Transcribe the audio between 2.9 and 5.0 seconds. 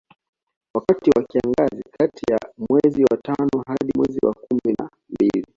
wa tano hadi mwezi wa kumi na